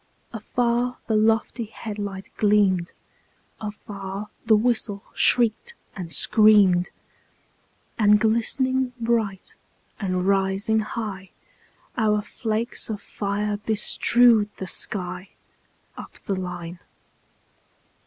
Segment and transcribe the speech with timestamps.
[0.33, 2.91] Afar the lofty head light gleamed;
[3.59, 6.89] Afar the whistle shrieked and screamed;
[7.99, 9.55] And glistening bright,
[9.99, 11.29] and rising high,
[11.97, 15.29] Our flakes of fire bestrewed the sky,
[15.95, 16.79] Up the line.